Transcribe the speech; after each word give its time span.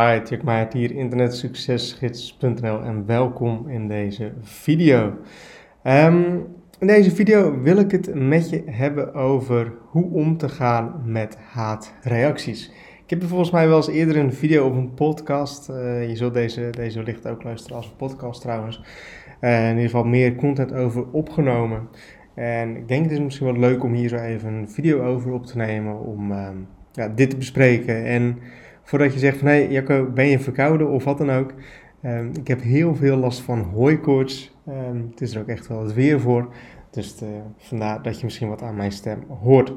Alright, 0.00 0.28
Jack 0.28 0.42
Maart 0.42 0.72
hier, 0.72 0.92
internetsuccesgids.nl 0.92 2.82
en 2.82 3.06
welkom 3.06 3.68
in 3.68 3.88
deze 3.88 4.32
video. 4.40 5.14
Ehm, 5.82 6.38
in 6.78 6.86
deze 6.86 7.10
video 7.10 7.60
wil 7.62 7.76
ik 7.76 7.90
het 7.90 8.14
met 8.14 8.50
je 8.50 8.62
hebben 8.66 9.14
over 9.14 9.72
hoe 9.86 10.12
om 10.12 10.36
te 10.36 10.48
gaan 10.48 11.02
met 11.04 11.36
haatreacties. 11.36 12.72
Ik 13.04 13.10
heb 13.10 13.22
er 13.22 13.28
volgens 13.28 13.50
mij 13.50 13.68
wel 13.68 13.76
eens 13.76 13.88
eerder 13.88 14.16
een 14.16 14.32
video 14.32 14.68
of 14.68 14.76
een 14.76 14.94
podcast, 14.94 15.70
uh, 15.70 16.08
je 16.08 16.16
zult 16.16 16.34
deze, 16.34 16.70
deze 16.70 16.98
wellicht 16.98 17.26
ook 17.26 17.42
luisteren 17.42 17.76
als 17.76 17.94
podcast 17.96 18.40
trouwens, 18.40 18.82
uh, 19.40 19.64
in 19.64 19.74
ieder 19.74 19.90
geval 19.90 20.04
meer 20.04 20.34
content 20.34 20.72
over 20.72 21.04
opgenomen. 21.10 21.88
En 22.34 22.76
ik 22.76 22.88
denk 22.88 23.02
het 23.02 23.12
is 23.12 23.20
misschien 23.20 23.46
wel 23.46 23.56
leuk 23.56 23.84
om 23.84 23.92
hier 23.92 24.08
zo 24.08 24.16
even 24.16 24.52
een 24.52 24.70
video 24.70 25.02
over 25.02 25.32
op 25.32 25.46
te 25.46 25.56
nemen 25.56 26.00
om 26.00 26.32
uh, 26.32 26.48
ja, 26.92 27.08
dit 27.08 27.30
te 27.30 27.36
bespreken 27.36 28.04
en 28.04 28.38
voordat 28.82 29.12
je 29.12 29.18
zegt 29.18 29.38
van 29.38 29.46
hé 29.46 29.62
hey, 29.62 29.70
Jacco, 29.70 30.10
ben 30.14 30.26
je 30.26 30.38
verkouden 30.38 30.88
of 30.88 31.04
wat 31.04 31.18
dan 31.18 31.30
ook. 31.30 31.52
Um, 32.04 32.30
ik 32.38 32.48
heb 32.48 32.62
heel 32.62 32.94
veel 32.94 33.16
last 33.16 33.40
van 33.40 33.60
hooikoorts. 33.60 34.56
Um, 34.68 35.08
het 35.10 35.20
is 35.20 35.34
er 35.34 35.40
ook 35.40 35.48
echt 35.48 35.66
wel 35.66 35.82
het 35.82 35.94
weer 35.94 36.20
voor. 36.20 36.54
Dus 36.90 37.16
de, 37.16 37.40
vandaar 37.56 38.02
dat 38.02 38.18
je 38.18 38.24
misschien 38.24 38.48
wat 38.48 38.62
aan 38.62 38.76
mijn 38.76 38.92
stem 38.92 39.24
hoort. 39.42 39.68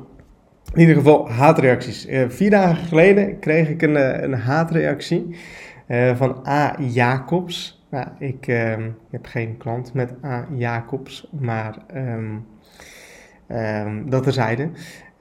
In 0.73 0.80
ieder 0.80 0.95
geval 0.95 1.30
haatreacties. 1.30 2.08
Uh, 2.08 2.30
vier 2.30 2.50
dagen 2.50 2.86
geleden 2.86 3.40
kreeg 3.40 3.70
ik 3.70 3.81
een, 3.81 3.95
uh, 3.95 4.22
een 4.22 4.34
haatreactie 4.34 5.36
van 6.16 6.48
A. 6.48 6.76
Jacobs. 6.80 7.86
Nou, 7.90 8.08
ik 8.20 8.48
ehm, 8.48 8.90
heb 9.09 9.26
geen 9.26 9.58
klant 9.58 9.94
met 9.94 10.14
A. 10.26 10.48
Jacobs, 10.56 11.28
maar 11.40 11.78
um, 11.95 12.45
um, 13.48 14.09
dat 14.09 14.23
terzijde. 14.23 14.70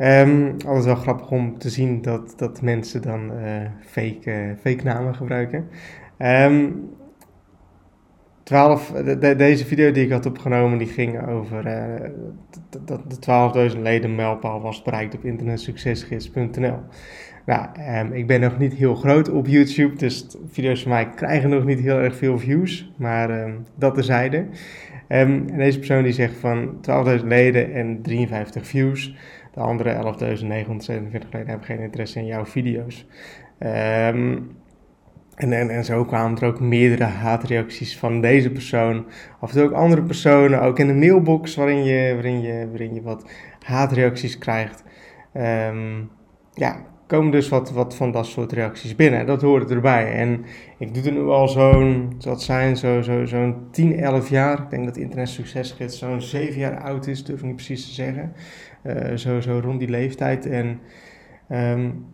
Um, 0.02 0.56
altijd 0.66 0.84
wel 0.84 0.94
grappig 0.94 1.30
om 1.30 1.58
te 1.58 1.70
zien 1.70 2.02
dat, 2.02 2.34
dat 2.36 2.62
mensen 2.62 3.02
dan 3.02 3.30
uh, 3.38 3.56
fake, 3.80 4.30
uh, 4.30 4.52
fake 4.60 4.84
namen 4.84 5.14
gebruiken. 5.14 5.68
Um, 6.18 6.90
12, 8.42 8.90
de, 8.90 9.36
deze 9.36 9.66
video 9.66 9.92
die 9.92 10.04
ik 10.04 10.10
had 10.10 10.26
opgenomen, 10.26 10.78
die 10.78 10.86
ging 10.86 11.28
over 11.28 11.62
dat 12.84 13.00
de 13.10 13.70
12.000 13.74 13.78
leden 13.80 14.14
mijlpaal 14.14 14.60
was 14.60 14.82
bereikt 14.82 15.14
op 15.14 15.24
internetsuccesgids.nl. 15.24 16.78
Nou, 17.46 17.66
um, 17.98 18.12
ik 18.12 18.26
ben 18.26 18.40
nog 18.40 18.58
niet 18.58 18.74
heel 18.74 18.94
groot 18.94 19.28
op 19.30 19.46
YouTube, 19.46 19.96
dus 19.96 20.36
video's 20.50 20.82
van 20.82 20.90
mij 20.90 21.10
krijgen 21.10 21.50
nog 21.50 21.64
niet 21.64 21.80
heel 21.80 21.98
erg 21.98 22.16
veel 22.16 22.38
views, 22.38 22.92
maar 22.96 23.54
dat 23.76 23.94
terzijde. 23.94 24.46
Um, 25.08 25.44
en 25.48 25.58
deze 25.58 25.78
persoon 25.78 26.02
die 26.02 26.12
zegt 26.12 26.36
van 26.36 26.76
12.000 27.18 27.24
leden 27.24 27.72
en 27.72 28.02
53 28.02 28.66
views. 28.66 29.14
De 29.52 29.60
andere 29.60 29.94
11.947 29.94 31.28
leden 31.30 31.30
hebben 31.30 31.64
geen 31.64 31.80
interesse 31.80 32.18
in 32.18 32.26
jouw 32.26 32.44
video's. 32.44 33.06
Um, 33.58 34.60
en, 35.34 35.52
en, 35.52 35.70
en 35.70 35.84
zo 35.84 36.04
kwamen 36.04 36.38
er 36.38 36.46
ook 36.46 36.60
meerdere 36.60 37.04
haatreacties 37.04 37.98
van 37.98 38.20
deze 38.20 38.50
persoon. 38.50 39.04
Toe 39.50 39.62
ook 39.62 39.72
andere 39.72 40.02
personen, 40.02 40.62
ook 40.62 40.78
in 40.78 40.86
de 40.86 40.94
mailbox 40.94 41.54
waarin 41.54 41.84
je, 41.84 42.12
waarin 42.14 42.40
je, 42.40 42.68
waarin 42.68 42.94
je 42.94 43.02
wat 43.02 43.30
haatreacties 43.62 44.38
krijgt. 44.38 44.84
Um, 45.36 46.10
ja, 46.52 46.76
komen 47.06 47.30
dus 47.30 47.48
wat, 47.48 47.70
wat 47.70 47.96
van 47.96 48.12
dat 48.12 48.26
soort 48.26 48.52
reacties 48.52 48.96
binnen. 48.96 49.26
Dat 49.26 49.42
hoort 49.42 49.70
erbij. 49.70 50.12
En 50.12 50.44
ik 50.78 50.94
doe 50.94 51.02
het 51.02 51.14
nu 51.14 51.20
al 51.20 51.48
zo'n, 51.48 52.14
dat 52.18 52.42
zijn 52.42 52.76
zo, 52.76 53.02
zo, 53.02 53.24
zo'n 53.24 53.56
10, 53.70 53.98
11 53.98 54.28
jaar. 54.28 54.58
Ik 54.58 54.70
denk 54.70 54.84
dat 54.84 54.96
Internet 54.96 55.28
Succesgids 55.28 55.98
zo'n 55.98 56.20
7 56.20 56.58
jaar 56.58 56.80
oud 56.80 57.06
is, 57.06 57.24
durf 57.24 57.38
ik 57.38 57.46
niet 57.46 57.54
precies 57.54 57.86
te 57.86 57.92
zeggen. 57.92 58.32
Uh, 58.86 59.16
zo, 59.16 59.40
zo 59.40 59.60
rond 59.62 59.78
die 59.78 59.88
leeftijd. 59.88 60.46
En 60.46 60.80
um, 61.50 62.06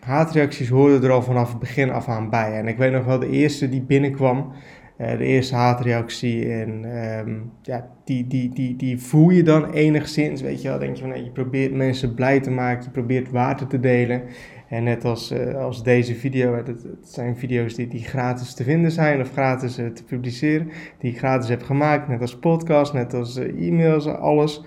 haatreacties 0.00 0.68
hoorden 0.68 1.02
er 1.02 1.10
al 1.10 1.22
vanaf 1.22 1.48
het 1.48 1.58
begin 1.58 1.90
af 1.90 2.08
aan 2.08 2.30
bij. 2.30 2.52
En 2.52 2.68
ik 2.68 2.76
weet 2.76 2.92
nog 2.92 3.04
wel 3.04 3.18
de 3.18 3.30
eerste 3.30 3.68
die 3.68 3.82
binnenkwam. 3.82 4.52
Uh, 4.98 5.10
de 5.10 5.24
eerste 5.24 5.54
haatreactie. 5.54 6.52
En 6.52 6.96
um, 7.18 7.52
ja, 7.62 7.88
die, 8.04 8.26
die, 8.26 8.52
die, 8.52 8.76
die 8.76 8.98
voel 8.98 9.30
je 9.30 9.42
dan 9.42 9.70
enigszins. 9.70 10.40
Weet 10.40 10.62
je 10.62 10.68
wel, 10.68 10.78
denk 10.78 10.94
je 10.94 11.00
van 11.00 11.10
nee, 11.10 11.24
je 11.24 11.30
probeert 11.30 11.74
mensen 11.74 12.14
blij 12.14 12.40
te 12.40 12.50
maken. 12.50 12.84
Je 12.84 12.90
probeert 12.90 13.30
water 13.30 13.66
te 13.66 13.80
delen. 13.80 14.22
En 14.68 14.84
net 14.84 15.04
als, 15.04 15.32
uh, 15.32 15.54
als 15.54 15.82
deze 15.82 16.14
video, 16.14 16.54
het, 16.54 16.66
het, 16.66 16.84
zijn 17.02 17.36
video's 17.36 17.74
die, 17.74 17.88
die 17.88 18.04
gratis 18.04 18.54
te 18.54 18.64
vinden 18.64 18.90
zijn 18.90 19.20
of 19.20 19.32
gratis 19.32 19.74
te 19.74 20.04
publiceren, 20.06 20.70
die 20.98 21.10
ik 21.10 21.18
gratis 21.18 21.48
heb 21.48 21.62
gemaakt, 21.62 22.08
net 22.08 22.20
als 22.20 22.38
podcast, 22.38 22.92
net 22.92 23.14
als 23.14 23.36
e-mails, 23.36 24.06
alles. 24.06 24.64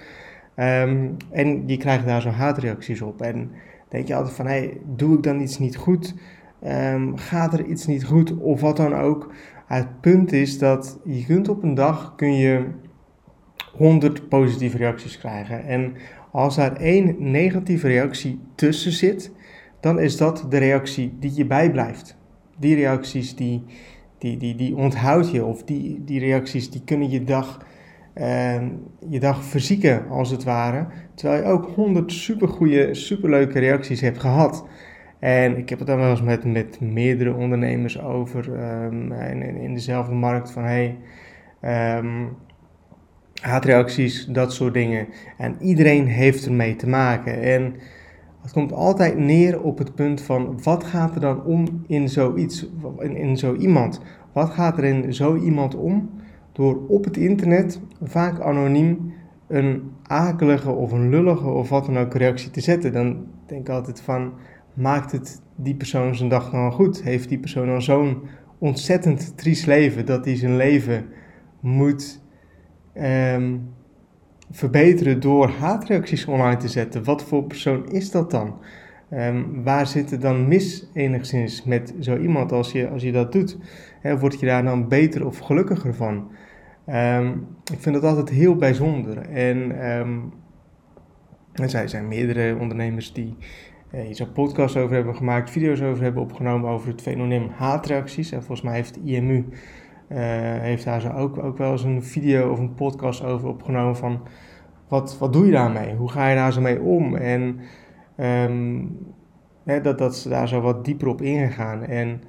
Um, 0.55 1.17
en 1.31 1.63
je 1.67 1.77
krijgt 1.77 2.05
daar 2.05 2.21
zo 2.21 2.29
haatreacties 2.29 3.01
op. 3.01 3.21
En 3.21 3.51
denk 3.89 4.07
je 4.07 4.15
altijd 4.15 4.35
van, 4.35 4.45
hey, 4.45 4.77
doe 4.95 5.15
ik 5.17 5.23
dan 5.23 5.41
iets 5.41 5.59
niet 5.59 5.75
goed? 5.75 6.15
Um, 6.67 7.17
gaat 7.17 7.53
er 7.53 7.65
iets 7.65 7.87
niet 7.87 8.05
goed? 8.05 8.37
Of 8.37 8.61
wat 8.61 8.77
dan 8.77 8.95
ook. 8.95 9.33
Het 9.65 10.01
punt 10.01 10.31
is 10.31 10.57
dat 10.57 10.99
je 11.03 11.25
kunt 11.25 11.49
op 11.49 11.63
een 11.63 11.73
dag 11.73 12.15
kun 12.15 12.35
je 12.35 12.65
100 13.77 14.29
positieve 14.29 14.77
reacties 14.77 15.17
krijgen. 15.17 15.65
En 15.65 15.93
als 16.31 16.55
daar 16.55 16.75
één 16.75 17.15
negatieve 17.31 17.87
reactie 17.87 18.39
tussen 18.55 18.91
zit, 18.91 19.31
dan 19.79 19.99
is 19.99 20.17
dat 20.17 20.45
de 20.49 20.57
reactie 20.57 21.13
die 21.19 21.35
je 21.35 21.45
bijblijft. 21.45 22.17
Die 22.57 22.75
reacties 22.75 23.35
die, 23.35 23.63
die, 24.17 24.37
die, 24.37 24.55
die 24.55 24.75
onthoud 24.75 25.31
je, 25.31 25.45
of 25.45 25.63
die, 25.63 26.03
die 26.03 26.19
reacties 26.19 26.69
die 26.69 26.83
kunnen 26.83 27.09
je 27.09 27.23
dag 27.23 27.65
je 29.09 29.19
dag 29.19 29.43
verzieken 29.43 30.07
als 30.09 30.29
het 30.29 30.43
ware. 30.43 30.87
Terwijl 31.13 31.43
je 31.43 31.49
ook 31.49 31.65
100 31.75 32.11
supergoeie, 32.11 32.93
superleuke 32.93 33.59
reacties 33.59 34.01
hebt 34.01 34.19
gehad. 34.19 34.65
En 35.19 35.57
ik 35.57 35.69
heb 35.69 35.79
het 35.79 35.87
dan 35.87 35.97
wel 35.97 36.09
eens 36.09 36.21
met, 36.21 36.45
met 36.45 36.79
meerdere 36.79 37.33
ondernemers 37.33 38.01
over 38.01 38.47
um, 38.83 39.11
in, 39.11 39.41
in, 39.41 39.73
dezelfde 39.73 40.13
markt 40.13 40.51
van 40.51 40.63
hey, 40.63 40.97
um, 41.97 42.29
haatreacties, 43.41 44.25
dat 44.25 44.53
soort 44.53 44.73
dingen. 44.73 45.07
En 45.37 45.55
iedereen 45.59 46.07
heeft 46.07 46.45
ermee 46.45 46.75
te 46.75 46.89
maken. 46.89 47.41
En 47.41 47.75
het 48.41 48.51
komt 48.51 48.73
altijd 48.73 49.17
neer 49.17 49.61
op 49.61 49.77
het 49.77 49.95
punt 49.95 50.21
van 50.21 50.59
wat 50.63 50.83
gaat 50.83 51.15
er 51.15 51.21
dan 51.21 51.43
om 51.43 51.83
in 51.87 52.09
zoiets, 52.09 52.69
in, 52.99 53.15
in 53.15 53.37
zo 53.37 53.55
iemand? 53.55 54.01
Wat 54.33 54.49
gaat 54.49 54.77
er 54.77 54.83
in 54.83 55.13
zo 55.13 55.35
iemand 55.35 55.75
om 55.75 56.09
door 56.51 56.87
op 56.87 57.03
het 57.03 57.17
internet, 57.17 57.79
vaak 58.01 58.39
anoniem, 58.39 59.13
een 59.47 59.91
akelige 60.03 60.71
of 60.71 60.91
een 60.91 61.09
lullige 61.09 61.49
of 61.49 61.69
wat 61.69 61.85
dan 61.85 61.97
ook 61.97 62.13
reactie 62.13 62.51
te 62.51 62.61
zetten? 62.61 62.93
Dan 62.93 63.25
denk 63.45 63.61
ik 63.61 63.69
altijd 63.69 64.01
van, 64.01 64.33
maakt 64.73 65.11
het 65.11 65.41
die 65.55 65.75
persoon 65.75 66.15
zijn 66.15 66.29
dag 66.29 66.49
dan 66.49 66.71
goed? 66.71 67.03
Heeft 67.03 67.29
die 67.29 67.39
persoon 67.39 67.67
dan 67.67 67.81
zo'n 67.81 68.21
ontzettend 68.57 69.37
triest 69.37 69.65
leven 69.65 70.05
dat 70.05 70.25
hij 70.25 70.35
zijn 70.35 70.55
leven 70.55 71.05
moet 71.59 72.21
um, 72.97 73.69
verbeteren 74.51 75.19
door 75.19 75.49
haatreacties 75.49 76.25
online 76.25 76.57
te 76.57 76.67
zetten? 76.67 77.03
Wat 77.03 77.23
voor 77.23 77.43
persoon 77.43 77.91
is 77.91 78.11
dat 78.11 78.31
dan? 78.31 78.53
Um, 79.13 79.63
waar 79.63 79.87
zit 79.87 80.11
het 80.11 80.21
dan 80.21 80.47
mis 80.47 80.89
enigszins 80.93 81.63
met 81.63 81.93
zo 81.99 82.17
iemand 82.17 82.51
als 82.51 82.71
je, 82.71 82.89
als 82.89 83.03
je 83.03 83.11
dat 83.11 83.31
doet? 83.31 83.57
He, 84.01 84.19
word 84.19 84.39
je 84.39 84.45
daar 84.45 84.63
dan 84.63 84.87
beter 84.87 85.25
of 85.25 85.37
gelukkiger 85.37 85.95
van? 85.95 86.31
Um, 86.87 87.47
ik 87.71 87.79
vind 87.79 87.95
dat 87.95 88.03
altijd 88.03 88.29
heel 88.29 88.55
bijzonder. 88.55 89.17
En 89.17 89.87
um, 89.91 90.33
er 91.53 91.89
zijn, 91.89 92.07
meerdere 92.07 92.57
ondernemers 92.59 93.13
die 93.13 93.35
uh, 93.91 94.01
hier 94.01 94.15
zo'n 94.15 94.31
podcast 94.31 94.77
over 94.77 94.95
hebben 94.95 95.15
gemaakt, 95.15 95.49
video's 95.49 95.81
over 95.81 96.03
hebben 96.03 96.21
opgenomen 96.21 96.69
over 96.69 96.87
het 96.87 97.01
fenomeen 97.01 97.49
haatreacties. 97.49 98.31
En 98.31 98.39
volgens 98.39 98.61
mij 98.61 98.75
heeft 98.75 98.99
IMU 99.03 99.45
uh, 100.11 100.17
heeft 100.59 100.83
daar 100.83 101.01
zo 101.01 101.09
ook, 101.09 101.43
ook 101.43 101.57
wel 101.57 101.71
eens 101.71 101.83
een 101.83 102.03
video 102.03 102.51
of 102.51 102.59
een 102.59 102.73
podcast 102.73 103.23
over 103.23 103.49
opgenomen 103.49 103.95
van 103.95 104.21
wat, 104.87 105.17
wat 105.17 105.33
doe 105.33 105.45
je 105.45 105.51
daarmee? 105.51 105.95
Hoe 105.95 106.09
ga 106.09 106.27
je 106.27 106.35
daar 106.35 106.53
zo 106.53 106.61
mee 106.61 106.81
om? 106.81 107.15
En 107.15 107.59
hè, 109.63 109.81
dat, 109.81 109.97
dat 109.97 110.15
ze 110.15 110.29
daar 110.29 110.47
zo 110.47 110.61
wat 110.61 110.85
dieper 110.85 111.07
op 111.07 111.21
ingegaan. 111.21 111.83
En 111.83 112.21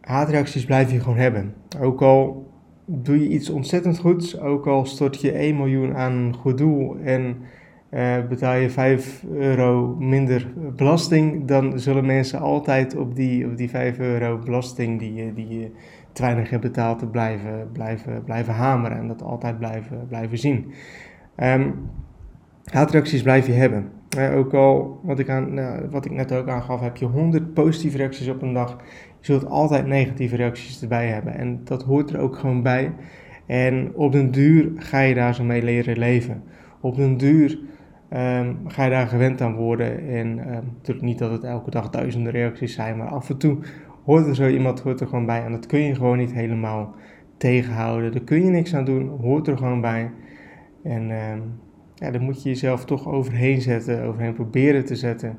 haatreacties 0.00 0.64
blijf 0.64 0.92
je 0.92 1.00
gewoon 1.00 1.18
hebben. 1.18 1.54
Ook 1.80 2.02
al 2.02 2.48
doe 2.84 3.22
je 3.22 3.28
iets 3.28 3.50
ontzettend 3.50 3.98
goeds, 3.98 4.40
ook 4.40 4.66
al 4.66 4.86
stort 4.86 5.20
je 5.20 5.32
1 5.32 5.56
miljoen 5.56 5.96
aan 5.96 6.34
goed 6.38 6.58
doel 6.58 6.96
en 6.96 7.36
uh, 7.90 8.26
betaal 8.28 8.54
je 8.54 8.70
5 8.70 9.24
euro 9.32 9.96
minder 9.98 10.52
belasting, 10.76 11.44
dan 11.44 11.78
zullen 11.78 12.06
mensen 12.06 12.40
altijd 12.40 12.96
op 12.96 13.14
die, 13.14 13.46
op 13.46 13.56
die 13.56 13.70
5 13.70 13.98
euro 13.98 14.38
belasting 14.38 14.98
die, 14.98 15.32
die 15.34 15.48
je 15.48 15.70
te 16.12 16.22
weinig 16.22 16.50
hebt 16.50 16.62
betaald 16.62 17.10
blijven, 17.10 17.68
blijven, 17.72 18.24
blijven 18.24 18.54
hameren 18.54 18.98
en 18.98 19.08
dat 19.08 19.22
altijd 19.22 19.58
blijven, 19.58 20.06
blijven 20.08 20.38
zien. 20.38 20.72
Um, 21.36 21.74
haatreacties 22.64 23.22
blijf 23.22 23.46
je 23.46 23.52
hebben. 23.52 23.99
Uh, 24.18 24.36
ook 24.36 24.54
al, 24.54 25.00
wat 25.02 25.18
ik, 25.18 25.28
aan, 25.28 25.54
nou, 25.54 25.88
wat 25.90 26.04
ik 26.04 26.10
net 26.10 26.32
ook 26.32 26.48
aangaf, 26.48 26.80
heb 26.80 26.96
je 26.96 27.04
100 27.04 27.54
positieve 27.54 27.96
reacties 27.96 28.28
op 28.28 28.42
een 28.42 28.52
dag. 28.52 28.76
Je 29.20 29.26
zult 29.26 29.46
altijd 29.46 29.86
negatieve 29.86 30.36
reacties 30.36 30.82
erbij 30.82 31.08
hebben. 31.08 31.34
En 31.34 31.60
dat 31.64 31.82
hoort 31.82 32.10
er 32.10 32.20
ook 32.20 32.36
gewoon 32.36 32.62
bij. 32.62 32.92
En 33.46 33.94
op 33.94 34.12
den 34.12 34.30
duur 34.30 34.72
ga 34.76 35.00
je 35.00 35.14
daar 35.14 35.34
zo 35.34 35.44
mee 35.44 35.62
leren 35.62 35.98
leven. 35.98 36.42
Op 36.80 36.96
den 36.96 37.16
duur 37.16 37.58
ehm, 38.08 38.54
ga 38.66 38.84
je 38.84 38.90
daar 38.90 39.06
gewend 39.06 39.40
aan 39.40 39.54
worden. 39.54 40.08
En 40.08 40.26
um, 40.26 40.64
natuurlijk 40.76 41.06
niet 41.06 41.18
dat 41.18 41.30
het 41.30 41.44
elke 41.44 41.70
dag 41.70 41.90
duizenden 41.90 42.32
reacties 42.32 42.74
zijn, 42.74 42.96
maar 42.96 43.08
af 43.08 43.30
en 43.30 43.38
toe 43.38 43.58
hoort 44.04 44.26
er 44.26 44.34
zo 44.34 44.48
iemand 44.48 44.80
hoort 44.80 45.00
er 45.00 45.06
gewoon 45.06 45.26
bij. 45.26 45.44
En 45.44 45.52
dat 45.52 45.66
kun 45.66 45.80
je 45.80 45.94
gewoon 45.94 46.18
niet 46.18 46.32
helemaal 46.32 46.94
tegenhouden. 47.36 48.12
Daar 48.12 48.20
kun 48.20 48.44
je 48.44 48.50
niks 48.50 48.74
aan 48.74 48.84
doen, 48.84 49.08
hoort 49.08 49.46
er 49.46 49.56
gewoon 49.56 49.80
bij. 49.80 50.10
En 50.82 51.10
um, 51.10 51.42
ja, 52.00 52.10
daar 52.10 52.20
moet 52.20 52.42
je 52.42 52.48
jezelf 52.48 52.84
toch 52.84 53.08
overheen 53.08 53.60
zetten, 53.60 54.04
overheen 54.04 54.34
proberen 54.34 54.84
te 54.84 54.96
zetten. 54.96 55.38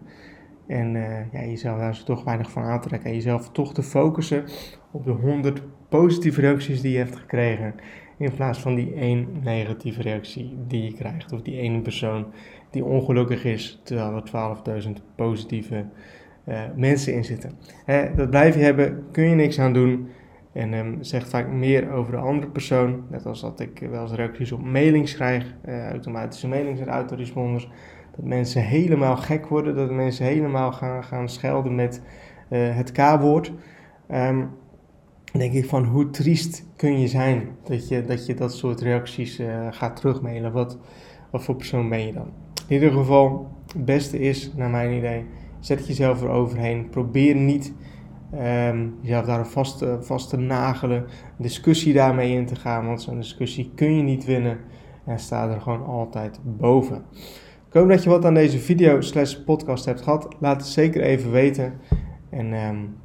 En 0.67 0.95
uh, 0.95 1.31
ja, 1.31 1.39
jezelf 1.39 1.79
daar 1.79 2.03
toch 2.03 2.23
weinig 2.23 2.51
van 2.51 2.63
aantrekken. 2.63 3.09
En 3.09 3.15
jezelf 3.15 3.49
toch 3.51 3.73
te 3.73 3.83
focussen 3.83 4.43
op 4.91 5.05
de 5.05 5.11
100 5.11 5.61
positieve 5.89 6.41
reacties 6.41 6.81
die 6.81 6.91
je 6.91 6.97
hebt 6.97 7.15
gekregen. 7.15 7.73
In 8.17 8.33
plaats 8.35 8.59
van 8.59 8.75
die 8.75 8.93
één 8.93 9.27
negatieve 9.43 10.01
reactie 10.01 10.57
die 10.67 10.83
je 10.83 10.93
krijgt. 10.93 11.31
Of 11.31 11.41
die 11.41 11.57
ene 11.57 11.81
persoon 11.81 12.25
die 12.69 12.85
ongelukkig 12.85 13.45
is, 13.45 13.81
terwijl 13.83 14.15
er 14.15 14.83
12.000 14.83 14.89
positieve 15.15 15.85
uh, 16.47 16.61
mensen 16.75 17.13
in 17.13 17.23
zitten. 17.23 17.51
Hè, 17.85 18.15
dat 18.15 18.29
blijf 18.29 18.55
je 18.55 18.61
hebben, 18.61 19.03
kun 19.11 19.23
je 19.23 19.35
niks 19.35 19.59
aan 19.59 19.73
doen. 19.73 20.07
En 20.53 20.73
um, 20.73 20.97
zegt 21.03 21.29
vaak 21.29 21.47
meer 21.47 21.91
over 21.91 22.11
de 22.11 22.17
andere 22.17 22.47
persoon. 22.47 23.03
Net 23.09 23.25
als 23.25 23.41
dat 23.41 23.59
ik 23.59 23.87
wel 23.89 24.01
eens 24.01 24.11
reacties 24.11 24.51
op 24.51 24.63
mailings 24.63 25.15
krijg, 25.15 25.55
uh, 25.65 25.89
automatische 25.89 26.47
mailings 26.47 26.79
en 26.79 26.87
autoresponders. 26.87 27.69
Dat 28.15 28.25
mensen 28.25 28.61
helemaal 28.61 29.17
gek 29.17 29.47
worden, 29.47 29.75
dat 29.75 29.91
mensen 29.91 30.25
helemaal 30.25 30.71
gaan, 30.71 31.03
gaan 31.03 31.29
schelden 31.29 31.75
met 31.75 32.01
uh, 32.49 32.75
het 32.75 32.91
K-woord. 32.91 33.51
Um, 34.11 34.49
denk 35.33 35.53
ik 35.53 35.65
van 35.65 35.83
hoe 35.83 36.09
triest 36.09 36.67
kun 36.75 36.99
je 36.99 37.07
zijn 37.07 37.47
dat 37.63 37.87
je 37.87 38.05
dat, 38.05 38.25
je 38.25 38.33
dat 38.33 38.53
soort 38.53 38.81
reacties 38.81 39.39
uh, 39.39 39.67
gaat 39.71 39.95
terugmailen. 39.95 40.51
Wat, 40.51 40.77
wat 41.29 41.43
voor 41.43 41.55
persoon 41.55 41.89
ben 41.89 42.05
je 42.05 42.13
dan? 42.13 42.27
In 42.67 42.73
ieder 42.73 42.91
geval, 42.91 43.51
het 43.73 43.85
beste 43.85 44.19
is, 44.19 44.51
naar 44.55 44.69
mijn 44.69 44.97
idee, 44.97 45.25
zet 45.59 45.87
jezelf 45.87 46.21
eroverheen. 46.21 46.89
Probeer 46.89 47.35
niet 47.35 47.73
um, 48.33 48.97
jezelf 49.01 49.25
daar 49.25 49.47
vast, 49.47 49.81
uh, 49.81 49.93
vast 49.99 50.29
te 50.29 50.37
nagelen, 50.37 51.05
discussie 51.37 51.93
daarmee 51.93 52.31
in 52.31 52.45
te 52.45 52.55
gaan, 52.55 52.85
want 52.85 53.01
zo'n 53.01 53.17
discussie 53.17 53.71
kun 53.75 53.97
je 53.97 54.03
niet 54.03 54.25
winnen 54.25 54.57
en 55.05 55.19
staat 55.19 55.53
er 55.53 55.61
gewoon 55.61 55.85
altijd 55.85 56.39
boven. 56.43 57.03
Ik 57.67 57.77
hoop 57.77 57.89
dat 57.89 58.03
je 58.03 58.09
wat 58.09 58.25
aan 58.25 58.33
deze 58.33 58.59
video 58.59 59.01
slash 59.01 59.33
podcast 59.33 59.85
hebt 59.85 60.01
gehad. 60.01 60.35
Laat 60.39 60.57
het 60.57 60.67
zeker 60.67 61.01
even 61.01 61.31
weten. 61.31 61.73
En 62.29 62.53
um, 62.53 62.95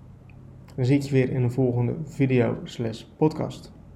dan 0.75 0.85
zie 0.85 0.97
ik 0.97 1.03
je 1.03 1.13
weer 1.13 1.31
in 1.31 1.43
de 1.43 1.51
volgende 1.51 1.95
video 2.05 2.57
slash 2.65 3.03
podcast. 3.17 3.76